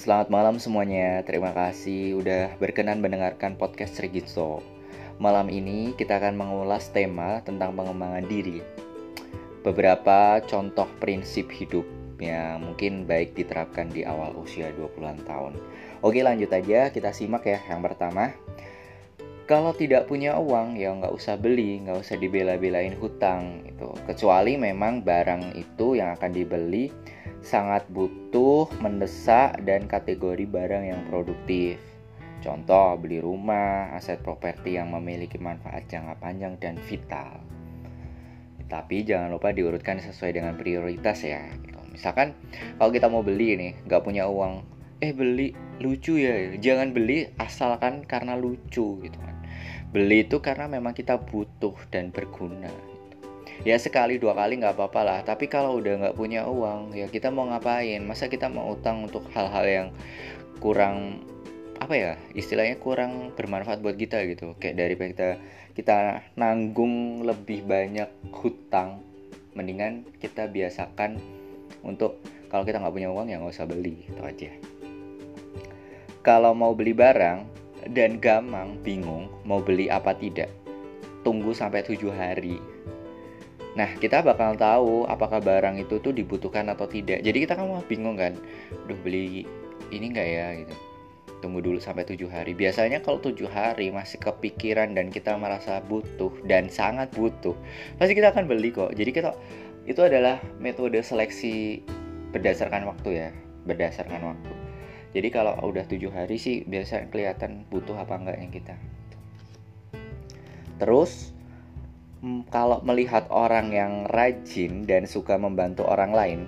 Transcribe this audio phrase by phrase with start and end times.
[0.00, 1.20] Selamat malam semuanya.
[1.28, 4.64] Terima kasih udah berkenan mendengarkan podcast Regitso.
[5.20, 8.64] Malam ini kita akan mengulas tema tentang pengembangan diri.
[9.60, 11.84] Beberapa contoh prinsip hidup
[12.16, 15.60] yang mungkin baik diterapkan di awal usia 20-an tahun.
[16.00, 17.60] Oke, lanjut aja kita simak ya.
[17.68, 18.32] Yang pertama,
[19.50, 23.90] kalau tidak punya uang ya nggak usah beli, nggak usah dibela-belain hutang itu.
[24.06, 26.94] Kecuali memang barang itu yang akan dibeli
[27.42, 31.82] sangat butuh, mendesak, dan kategori barang yang produktif.
[32.38, 37.42] Contoh, beli rumah, aset properti yang memiliki manfaat jangka panjang dan vital.
[38.70, 41.42] Tapi jangan lupa diurutkan sesuai dengan prioritas ya.
[41.58, 41.74] Gitu.
[41.90, 42.38] Misalkan
[42.78, 44.62] kalau kita mau beli nih, nggak punya uang,
[45.02, 46.54] eh beli lucu ya.
[46.54, 49.39] Jangan beli asalkan karena lucu gitu kan.
[49.90, 52.70] Beli itu karena memang kita butuh dan berguna
[53.64, 55.18] ya sekali dua kali nggak apa-apa lah.
[55.24, 58.00] Tapi kalau udah nggak punya uang ya kita mau ngapain?
[58.04, 59.88] Masa kita mau utang untuk hal-hal yang
[60.60, 61.24] kurang
[61.80, 64.56] apa ya istilahnya kurang bermanfaat buat kita gitu.
[64.56, 65.28] Kayak dari kita
[65.76, 65.96] kita
[66.36, 69.00] nanggung lebih banyak hutang
[69.56, 71.20] mendingan kita biasakan
[71.84, 74.50] untuk kalau kita nggak punya uang ya nggak usah beli itu aja.
[76.20, 80.52] Kalau mau beli barang dan gamang bingung mau beli apa tidak
[81.24, 82.60] tunggu sampai tujuh hari
[83.78, 87.22] Nah, kita bakal tahu apakah barang itu tuh dibutuhkan atau tidak.
[87.22, 88.34] Jadi kita kan mau bingung kan,
[88.90, 89.46] duh beli
[89.94, 90.74] ini enggak ya gitu.
[91.40, 92.52] Tunggu dulu sampai tujuh hari.
[92.52, 97.54] Biasanya kalau tujuh hari masih kepikiran dan kita merasa butuh dan sangat butuh,
[97.96, 98.90] pasti kita akan beli kok.
[98.92, 99.38] Jadi kita
[99.86, 101.80] itu adalah metode seleksi
[102.34, 103.30] berdasarkan waktu ya,
[103.64, 104.59] berdasarkan waktu.
[105.10, 108.74] Jadi kalau udah tujuh hari sih biasa kelihatan butuh apa enggaknya kita.
[110.78, 111.34] Terus
[112.52, 116.40] kalau melihat orang yang rajin dan suka membantu orang lain,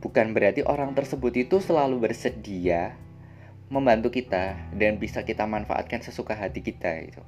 [0.00, 2.96] bukan berarti orang tersebut itu selalu bersedia
[3.70, 7.22] membantu kita dan bisa kita manfaatkan sesuka hati kita itu.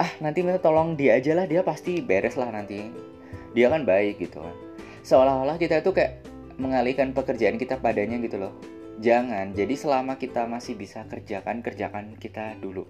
[0.00, 2.88] Ah, nanti minta tolong dia aja lah, dia pasti beres lah nanti.
[3.52, 4.56] Dia kan baik gitu kan.
[5.04, 6.24] Seolah-olah kita itu kayak
[6.56, 8.56] mengalihkan pekerjaan kita padanya gitu loh.
[9.00, 9.56] Jangan.
[9.56, 12.84] Jadi selama kita masih bisa kerjakan, kerjakan kita dulu.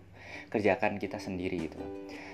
[0.51, 1.79] Kerjakan kita sendiri gitu.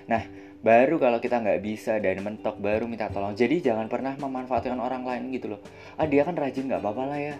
[0.09, 0.25] Nah,
[0.65, 3.37] baru kalau kita nggak bisa dan mentok baru minta tolong.
[3.37, 5.61] Jadi jangan pernah memanfaatkan orang lain gitu loh.
[5.93, 7.35] Ah dia kan rajin nggak apa-apa lah ya.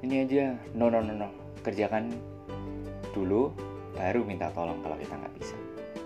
[0.00, 0.44] Ini aja.
[0.72, 1.28] No no no no.
[1.60, 2.08] Kerjakan
[3.12, 3.52] dulu
[3.92, 5.56] baru minta tolong kalau kita nggak bisa.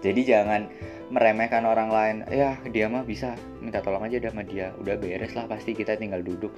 [0.02, 0.66] Jadi jangan
[1.14, 2.16] meremehkan orang lain.
[2.34, 3.38] Ya dia mah bisa.
[3.62, 4.74] Minta tolong aja sama dia.
[4.82, 6.50] Udah beres lah pasti kita tinggal duduk.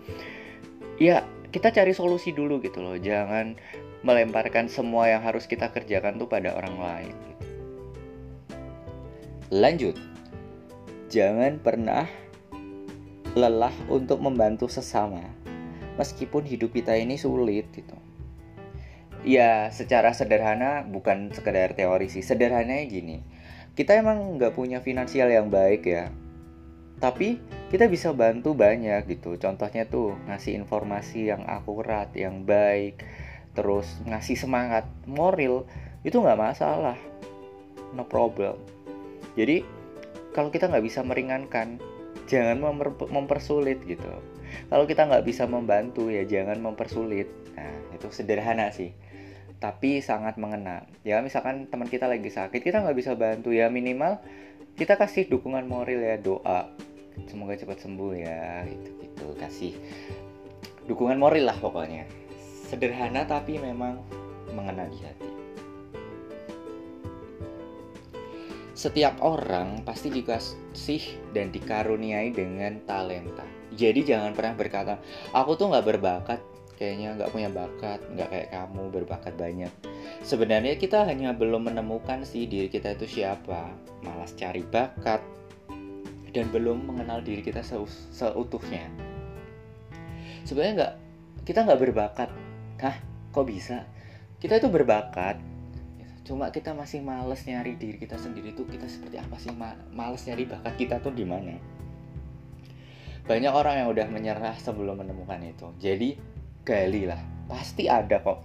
[1.00, 3.58] Ya kita cari solusi dulu gitu loh jangan
[4.00, 7.16] melemparkan semua yang harus kita kerjakan tuh pada orang lain.
[9.50, 9.98] Lanjut,
[11.10, 12.06] jangan pernah
[13.34, 15.26] lelah untuk membantu sesama,
[15.98, 17.98] meskipun hidup kita ini sulit gitu.
[19.20, 22.24] Ya, secara sederhana bukan sekedar teori sih.
[22.24, 23.20] Sederhananya gini,
[23.76, 26.08] kita emang nggak punya finansial yang baik ya,
[27.00, 27.40] tapi
[27.72, 29.40] kita bisa bantu banyak gitu.
[29.40, 33.00] Contohnya tuh ngasih informasi yang akurat, yang baik,
[33.56, 35.64] terus ngasih semangat moral
[36.04, 37.00] itu nggak masalah,
[37.96, 38.60] no problem.
[39.34, 39.64] Jadi
[40.36, 41.80] kalau kita nggak bisa meringankan
[42.28, 44.06] jangan memper mempersulit gitu.
[44.68, 47.32] Kalau kita nggak bisa membantu ya jangan mempersulit.
[47.56, 48.92] Nah itu sederhana sih.
[49.56, 50.84] Tapi sangat mengena.
[51.06, 53.54] Ya misalkan teman kita lagi sakit kita nggak bisa bantu.
[53.54, 54.18] Ya minimal
[54.74, 56.70] kita kasih dukungan moral ya doa
[57.26, 59.72] semoga cepat sembuh ya gitu gitu kasih
[60.87, 62.06] dukungan moral lah pokoknya
[62.66, 64.03] sederhana tapi memang
[64.54, 65.31] mengena di hati
[68.81, 73.44] Setiap orang pasti dikasih dan dikaruniai dengan talenta.
[73.77, 74.97] Jadi jangan pernah berkata,
[75.37, 76.41] aku tuh nggak berbakat,
[76.81, 79.72] kayaknya nggak punya bakat, nggak kayak kamu berbakat banyak.
[80.25, 83.69] Sebenarnya kita hanya belum menemukan sih diri kita itu siapa,
[84.00, 85.21] malas cari bakat,
[86.30, 87.62] dan belum mengenal diri kita
[88.15, 88.86] seutuhnya.
[90.47, 90.94] Sebenarnya nggak,
[91.44, 92.30] kita nggak berbakat.
[92.80, 92.97] Hah,
[93.34, 93.84] kok bisa?
[94.41, 95.36] Kita itu berbakat,
[96.24, 99.53] cuma kita masih males nyari diri kita sendiri tuh kita seperti apa sih?
[99.53, 101.60] Ma males nyari bakat kita tuh di mana?
[103.28, 105.68] Banyak orang yang udah menyerah sebelum menemukan itu.
[105.77, 106.16] Jadi
[106.65, 107.21] gali lah.
[107.47, 108.41] Pasti ada kok.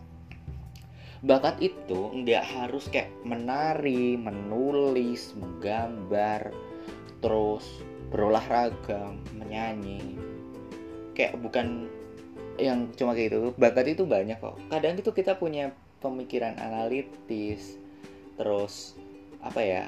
[1.26, 6.54] Bakat itu nggak harus kayak menari menulis menggambar
[7.20, 7.66] terus
[8.12, 10.16] berolahraga menyanyi
[11.16, 11.88] kayak bukan
[12.56, 17.76] yang cuma kayak gitu bakat itu banyak kok kadang itu kita punya pemikiran analitis
[18.40, 18.96] terus
[19.44, 19.84] apa ya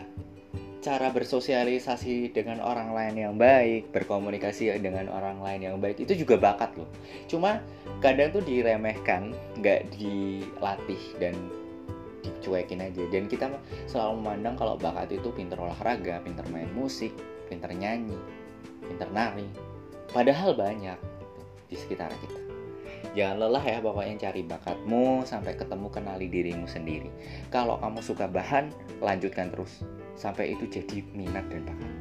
[0.87, 6.39] cara bersosialisasi dengan orang lain yang baik, berkomunikasi dengan orang lain yang baik itu juga
[6.39, 6.87] bakat loh.
[7.27, 7.59] Cuma
[7.99, 11.35] kadang tuh diremehkan, nggak dilatih dan
[12.27, 13.03] dicuekin aja.
[13.07, 13.47] Dan kita
[13.87, 17.15] selalu memandang kalau bakat itu pinter olahraga, pinter main musik,
[17.47, 18.17] pinter nyanyi,
[18.83, 19.47] pinter nari.
[20.11, 20.99] Padahal banyak
[21.67, 22.39] di sekitar kita.
[23.13, 27.09] Jangan lelah ya pokoknya cari bakatmu sampai ketemu kenali dirimu sendiri.
[27.49, 28.69] Kalau kamu suka bahan,
[29.01, 29.81] lanjutkan terus
[30.13, 31.91] sampai itu jadi minat dan bakat.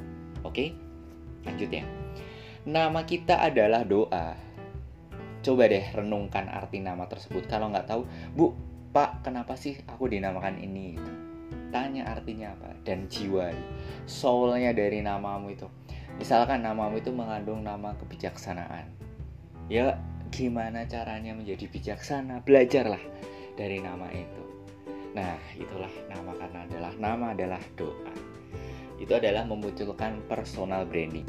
[0.44, 0.64] Oke?
[1.44, 1.84] Lanjut ya.
[2.67, 4.34] Nama kita adalah doa.
[5.40, 7.46] Coba deh renungkan arti nama tersebut.
[7.46, 8.02] Kalau nggak tahu,
[8.34, 8.52] Bu,
[8.96, 10.96] Pak, kenapa sih aku dinamakan ini?
[11.69, 13.52] Tanya artinya apa dan jiwa,
[14.08, 15.69] soulnya dari namamu itu.
[16.16, 18.88] Misalkan namamu itu mengandung nama kebijaksanaan.
[19.69, 20.00] Ya,
[20.32, 22.40] gimana caranya menjadi bijaksana?
[22.48, 23.04] Belajarlah
[23.60, 24.43] dari nama itu.
[25.12, 28.16] Nah, itulah nama karena adalah nama adalah doa.
[28.96, 31.28] Itu adalah memunculkan personal branding.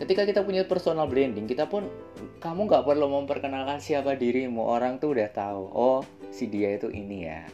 [0.00, 1.92] Ketika kita punya personal branding, kita pun
[2.40, 4.64] kamu nggak perlu memperkenalkan siapa dirimu.
[4.64, 5.68] Orang tuh udah tahu.
[5.76, 6.00] Oh,
[6.32, 7.44] si dia itu ini ya.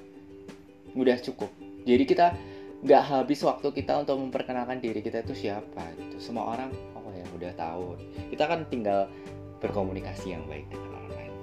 [0.95, 1.51] Udah cukup.
[1.83, 2.33] Jadi kita
[2.79, 6.23] nggak habis waktu kita untuk memperkenalkan diri kita itu siapa gitu.
[6.23, 7.99] Semua orang oh ya udah tahu.
[8.31, 9.11] Kita kan tinggal
[9.59, 11.35] berkomunikasi yang baik dengan orang lain.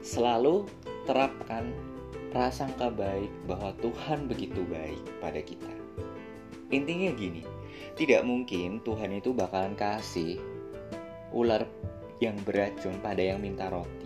[0.00, 0.64] Selalu
[1.04, 1.68] terapkan
[2.32, 5.72] prasangka baik bahwa Tuhan begitu baik pada kita.
[6.68, 7.44] Intinya gini,
[7.96, 10.36] tidak mungkin Tuhan itu bakalan kasih
[11.32, 11.64] ular
[12.20, 13.97] yang beracun pada yang minta roti.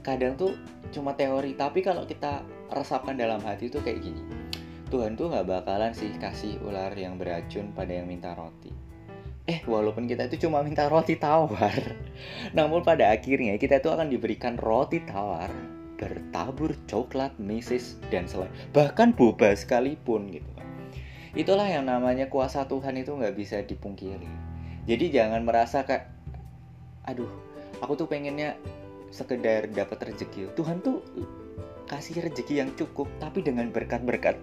[0.00, 0.56] Kadang tuh
[0.90, 2.40] cuma teori, tapi kalau kita
[2.72, 4.22] resapkan dalam hati itu kayak gini.
[4.90, 8.74] Tuhan tuh nggak bakalan sih kasih ular yang beracun pada yang minta roti.
[9.46, 11.74] Eh, walaupun kita itu cuma minta roti tawar,
[12.58, 15.50] namun pada akhirnya kita itu akan diberikan roti tawar
[16.00, 20.68] bertabur coklat, mesis, dan selain bahkan boba sekalipun gitu kan.
[21.36, 24.26] Itulah yang namanya kuasa Tuhan itu nggak bisa dipungkiri.
[24.88, 26.08] Jadi jangan merasa kayak,
[27.04, 27.28] aduh,
[27.84, 28.56] aku tuh pengennya
[29.10, 30.54] sekedar dapat rezeki.
[30.54, 31.02] Tuhan tuh
[31.86, 34.38] kasih rezeki yang cukup, tapi dengan berkat-berkat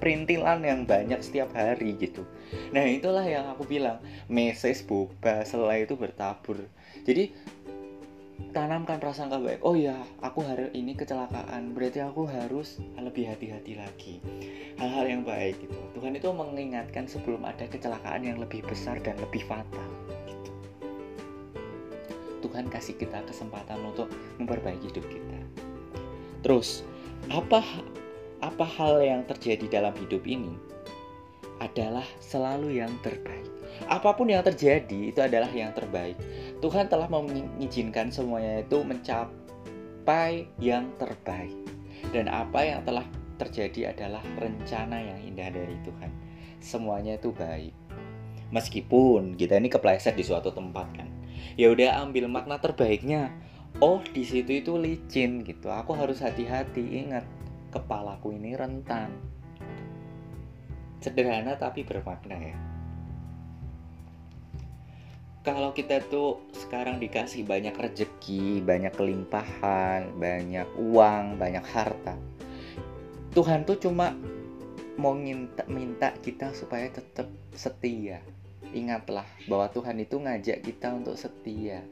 [0.00, 2.24] perintilan yang banyak setiap hari gitu.
[2.72, 4.00] Nah itulah yang aku bilang,
[4.32, 6.56] meses, boba, selai itu bertabur.
[7.04, 7.36] Jadi
[8.50, 9.94] tanamkan prasangka baik oh ya
[10.24, 14.18] aku hari ini kecelakaan berarti aku harus lebih hati-hati lagi
[14.80, 19.46] hal-hal yang baik gitu Tuhan itu mengingatkan sebelum ada kecelakaan yang lebih besar dan lebih
[19.46, 19.86] fatal
[20.26, 20.49] gitu.
[22.60, 25.40] Tuhan kasih kita kesempatan untuk memperbaiki hidup kita
[26.44, 26.84] terus
[27.32, 27.64] apa
[28.44, 30.60] apa hal yang terjadi dalam hidup ini
[31.64, 33.48] adalah selalu yang terbaik
[33.88, 36.20] apa pun yang terjadi itu adalah yang terbaik
[36.60, 41.56] Tuhan telah mengizinkan semuanya itu mencapai yang terbaik.
[42.12, 43.08] Dan apa yang telah
[43.40, 46.12] terjadi adalah rencana yang indah dari Tuhan.
[46.60, 47.72] Semuanya itu baik.
[48.52, 51.08] Meskipun kita ini kepleset di suatu tempat kan.
[51.54, 53.30] Ya udah ambil makna terbaiknya.
[53.78, 55.70] Oh, di situ itu licin gitu.
[55.70, 57.06] Aku harus hati-hati.
[57.06, 57.24] Ingat,
[57.70, 59.14] kepalaku ini rentan.
[61.00, 62.56] Sederhana tapi bermakna ya
[65.40, 72.12] kalau kita tuh sekarang dikasih banyak rezeki, banyak kelimpahan, banyak uang, banyak harta,
[73.30, 74.10] Tuhan tuh cuma
[74.98, 78.18] mau minta, minta kita supaya tetap setia.
[78.70, 81.82] Ingatlah bahwa Tuhan itu ngajak kita untuk setia.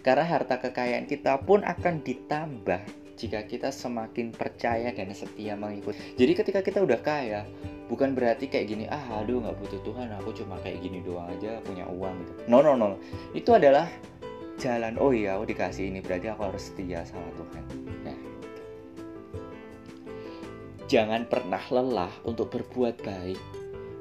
[0.00, 2.80] Karena harta kekayaan kita pun akan ditambah
[3.20, 5.92] jika kita semakin percaya dan setia mengikut.
[6.16, 7.44] Jadi ketika kita udah kaya,
[7.92, 11.60] bukan berarti kayak gini, ah aduh nggak butuh Tuhan, aku cuma kayak gini doang aja
[11.60, 12.32] punya uang gitu.
[12.48, 12.96] No no no,
[13.36, 13.92] itu adalah
[14.56, 14.96] jalan.
[14.96, 17.64] Oh iya, aku dikasih ini berarti aku harus setia sama Tuhan.
[18.08, 18.18] Nah,
[20.88, 23.40] jangan pernah lelah untuk berbuat baik,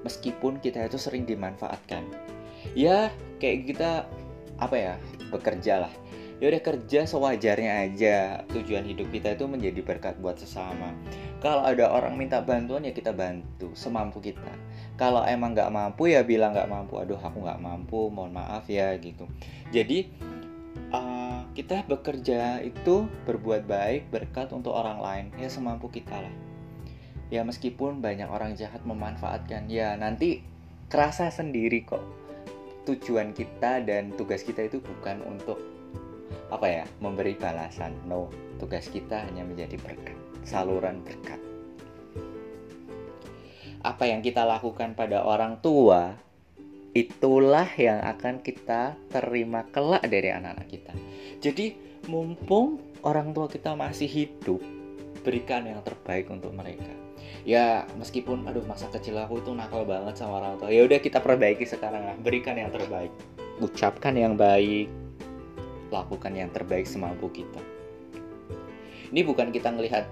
[0.09, 2.01] meskipun kita itu sering dimanfaatkan.
[2.73, 4.09] Ya kayak kita
[4.57, 4.93] apa ya
[5.29, 5.93] bekerja lah.
[6.41, 8.41] Ya udah kerja sewajarnya aja.
[8.49, 10.97] Tujuan hidup kita itu menjadi berkat buat sesama.
[11.37, 14.49] Kalau ada orang minta bantuan ya kita bantu semampu kita.
[14.97, 16.97] Kalau emang nggak mampu ya bilang nggak mampu.
[16.97, 19.29] Aduh aku nggak mampu mohon maaf ya gitu.
[19.69, 20.09] Jadi
[20.89, 25.25] uh, kita bekerja itu berbuat baik berkat untuk orang lain.
[25.37, 26.48] Ya semampu kita lah
[27.29, 29.69] ya meskipun banyak orang jahat memanfaatkan.
[29.69, 30.41] Ya nanti
[30.89, 32.03] kerasa sendiri kok.
[32.89, 35.61] Tujuan kita dan tugas kita itu bukan untuk
[36.49, 37.93] apa ya memberi balasan.
[38.09, 41.37] No tugas kita hanya menjadi berkat saluran berkat.
[43.79, 46.17] Apa yang kita lakukan pada orang tua
[46.91, 50.93] itulah yang akan kita terima kelak dari anak-anak kita.
[51.39, 51.77] Jadi
[52.09, 54.59] mumpung orang tua kita masih hidup
[55.23, 57.08] berikan yang terbaik untuk mereka
[57.47, 60.71] ya meskipun aduh masa kecil aku itu nakal banget sama orang tua.
[60.71, 62.15] Ya udah kita perbaiki sekarang lah.
[62.19, 63.11] Berikan yang terbaik.
[63.59, 64.87] Ucapkan yang baik.
[65.89, 67.61] Lakukan yang terbaik semampu kita.
[69.09, 70.05] Ini bukan kita ngelihat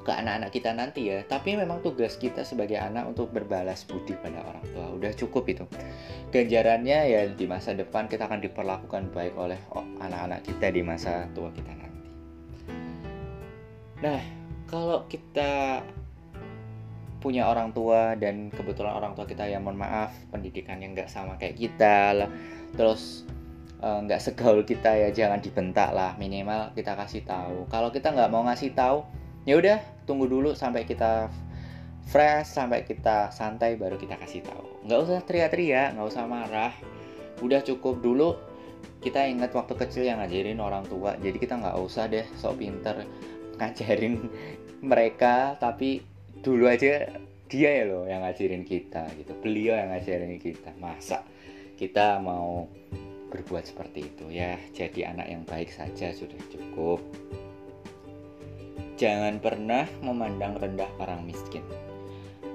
[0.00, 4.40] ke anak-anak kita nanti ya tapi memang tugas kita sebagai anak untuk berbalas budi pada
[4.40, 4.86] orang tua.
[4.96, 5.64] Udah cukup itu.
[6.32, 9.60] Ganjarannya ya di masa depan kita akan diperlakukan baik oleh
[10.00, 12.08] anak-anak kita di masa tua kita nanti.
[14.00, 14.20] Nah
[14.70, 15.84] kalau kita
[17.20, 21.60] punya orang tua dan kebetulan orang tua kita yang mohon maaf pendidikannya nggak sama kayak
[21.60, 22.30] kita lah.
[22.74, 23.28] Terus
[23.84, 26.16] eh, nggak uh, segaul kita ya jangan dibentak lah.
[26.16, 27.68] Minimal kita kasih tahu.
[27.68, 29.04] Kalau kita nggak mau ngasih tahu
[29.44, 31.32] ya udah tunggu dulu sampai kita
[32.10, 34.88] fresh sampai kita santai baru kita kasih tahu.
[34.88, 36.72] Nggak usah teriak-teriak nggak usah marah.
[37.44, 38.36] Udah cukup dulu
[39.00, 41.16] kita ingat waktu kecil yang ngajarin orang tua.
[41.20, 43.04] Jadi kita nggak usah deh sok pinter
[43.60, 44.28] ngajarin
[44.90, 45.56] mereka.
[45.60, 46.02] Tapi
[46.40, 47.20] dulu aja
[47.50, 49.32] dia ya loh yang ngajarin kita gitu.
[49.42, 50.70] Beliau yang ngajarin kita.
[50.78, 51.26] Masa
[51.76, 52.70] kita mau
[53.30, 54.56] berbuat seperti itu ya?
[54.70, 57.02] Jadi anak yang baik saja sudah cukup.
[58.96, 61.64] Jangan pernah memandang rendah orang miskin.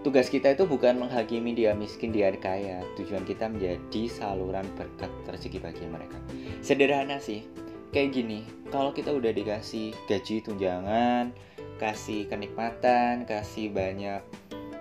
[0.05, 2.85] Tugas kita itu bukan menghakimi dia miskin dia kaya.
[2.93, 6.21] Tujuan kita menjadi saluran berkat rezeki bagi mereka.
[6.61, 7.41] Sederhana sih.
[7.89, 8.39] Kayak gini
[8.69, 11.31] kalau kita udah dikasih gaji tunjangan
[11.75, 14.23] kasih kenikmatan kasih banyak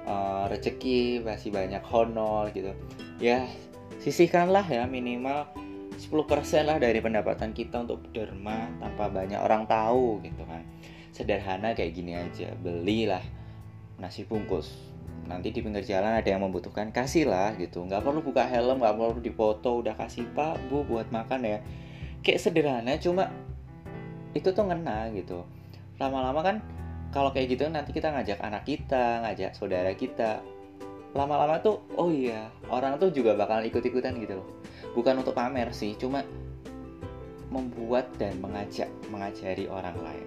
[0.06, 2.72] uh, rezeki kasih banyak honor gitu.
[3.18, 3.48] Ya
[4.00, 5.48] sisihkanlah ya minimal
[5.94, 10.62] 10% lah dari pendapatan kita untuk derma tanpa banyak orang tahu gitu kan.
[11.14, 13.22] Sederhana kayak gini aja belilah
[14.02, 14.70] nasi bungkus.
[15.24, 17.86] Nanti di pinggir jalan ada yang membutuhkan kasihlah gitu.
[17.86, 21.58] Nggak perlu buka helm nggak perlu dipoto udah kasih pak bu buat makan ya.
[22.20, 23.30] Kayak sederhana cuma
[24.34, 25.46] itu tuh ngena gitu.
[25.96, 26.56] Lama-lama kan
[27.14, 30.42] kalau kayak gitu nanti kita ngajak anak kita ngajak saudara kita.
[31.14, 34.48] Lama-lama tuh oh iya orang tuh juga bakal ikut-ikutan gitu loh.
[34.98, 36.26] Bukan untuk pamer sih cuma
[37.54, 40.26] membuat dan mengajak mengajari orang lain.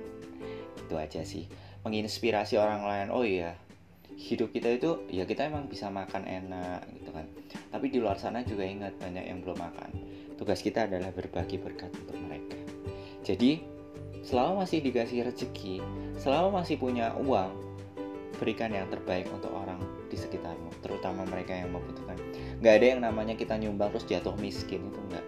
[0.87, 1.51] Itu aja sih.
[1.83, 3.59] Menginspirasi orang lain oh iya.
[4.15, 7.27] Hidup kita itu ya kita emang bisa makan enak gitu kan.
[7.67, 9.91] Tapi di luar sana juga ingat banyak yang belum makan.
[10.39, 12.55] Tugas kita adalah berbagi berkat untuk mereka.
[13.27, 13.76] Jadi
[14.27, 15.79] selama masih dikasih rezeki,
[16.19, 17.55] selama masih punya uang,
[18.43, 19.79] berikan yang terbaik untuk orang
[20.11, 22.19] di sekitarmu, terutama mereka yang membutuhkan.
[22.59, 25.25] Gak ada yang namanya kita nyumbang terus jatuh miskin itu enggak.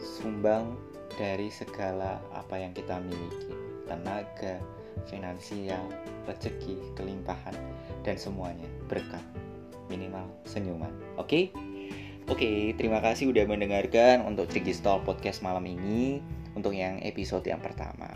[0.00, 0.80] Sumbang
[1.20, 3.52] dari segala apa yang kita miliki,
[3.84, 4.56] tenaga,
[5.04, 5.84] finansial,
[6.24, 7.54] rezeki, kelimpahan,
[8.00, 9.22] dan semuanya berkat
[9.92, 10.90] minimal senyuman.
[11.20, 11.28] Oke?
[11.28, 11.44] Okay?
[12.26, 16.18] Oke, okay, terima kasih udah mendengarkan untuk Trigistol Podcast malam ini
[16.56, 18.08] untuk yang episode yang pertama.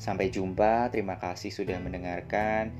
[0.00, 2.72] Sampai jumpa, terima kasih sudah mendengarkan.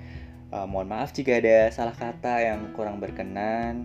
[0.49, 3.85] Uh, mohon maaf jika ada salah kata yang kurang berkenan.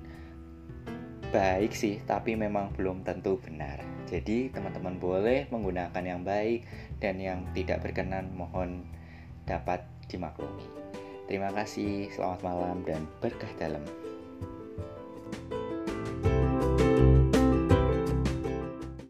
[1.33, 3.83] Baik sih, tapi memang belum tentu benar.
[4.07, 6.63] Jadi, teman-teman boleh menggunakan yang baik
[7.03, 8.87] dan yang tidak berkenan mohon
[9.43, 10.63] dapat dimaklumi.
[11.25, 13.81] Terima kasih, selamat malam dan berkah dalam.
[15.35, 15.64] thank you